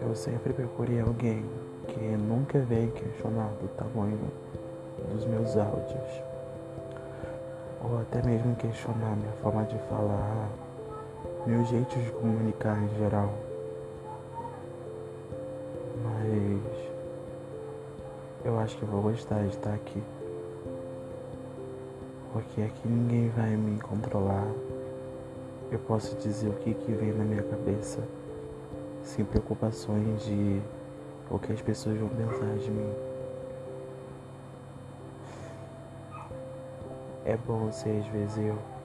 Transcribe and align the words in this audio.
Eu 0.00 0.14
sempre 0.14 0.54
procurei 0.54 1.00
alguém 1.00 1.44
que 1.86 2.00
nunca 2.00 2.58
veio 2.60 2.90
questionar 2.92 3.52
o 3.62 3.68
tamanho 3.68 4.18
dos 5.12 5.26
meus 5.26 5.56
áudios, 5.56 6.22
ou 7.84 8.00
até 8.00 8.22
mesmo 8.22 8.56
questionar 8.56 9.16
minha 9.16 9.32
forma 9.42 9.64
de 9.64 9.78
falar, 9.88 10.48
meu 11.46 11.62
jeito 11.66 11.98
de 11.98 12.10
comunicar 12.12 12.82
em 12.82 12.88
geral. 12.98 13.34
Mas 16.02 16.62
eu 18.44 18.58
acho 18.58 18.78
que 18.78 18.84
vou 18.86 19.02
gostar 19.02 19.42
de 19.42 19.48
estar 19.48 19.74
aqui. 19.74 20.02
Porque 22.32 22.62
aqui 22.62 22.88
ninguém 22.88 23.28
vai 23.30 23.56
me 23.56 23.80
controlar. 23.80 24.46
Eu 25.70 25.78
posso 25.80 26.16
dizer 26.16 26.48
o 26.48 26.52
que, 26.54 26.74
que 26.74 26.92
vem 26.92 27.12
na 27.12 27.24
minha 27.24 27.42
cabeça 27.42 28.00
sem 29.02 29.24
preocupações 29.24 30.24
de 30.24 30.60
o 31.30 31.38
que 31.38 31.52
as 31.52 31.60
pessoas 31.60 31.98
vão 31.98 32.08
pensar 32.08 32.56
de 32.58 32.70
mim. 32.70 32.92
É 37.24 37.36
bom 37.36 37.70
ser 37.72 38.00
às 38.00 38.06
vezes 38.06 38.38
eu. 38.38 38.79